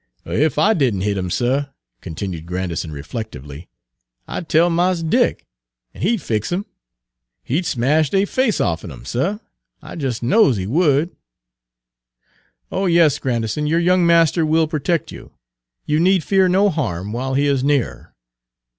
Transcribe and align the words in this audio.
"Er 0.25 0.31
ef 0.31 0.57
I 0.57 0.73
did 0.73 0.95
n't 0.95 1.03
hit 1.03 1.15
'em, 1.15 1.29
suh," 1.29 1.67
continued 2.01 2.47
Grandison 2.47 2.91
reflectively, 2.91 3.69
"I 4.27 4.39
'd 4.39 4.49
tell 4.49 4.71
Mars 4.71 5.03
Dick, 5.03 5.45
en 5.93 6.01
he 6.01 6.17
'd 6.17 6.23
fix 6.23 6.51
'em. 6.51 6.65
He 7.43 7.61
'd 7.61 7.67
smash 7.67 8.09
de 8.09 8.25
face 8.25 8.59
off'n 8.59 8.91
'em, 8.91 9.05
suh, 9.05 9.37
I 9.79 9.93
jes' 9.93 10.23
knows 10.23 10.57
he 10.57 10.65
would." 10.65 11.15
"Oh 12.71 12.87
yes, 12.87 13.19
Grandison, 13.19 13.67
your 13.67 13.79
young 13.79 14.03
master 14.03 14.43
will 14.43 14.67
protect 14.67 15.11
you. 15.11 15.33
You 15.85 15.99
need 15.99 16.23
fear 16.23 16.49
no 16.49 16.71
harm 16.71 17.13
while 17.13 17.35
he 17.35 17.45
is 17.45 17.63
near." 17.63 18.15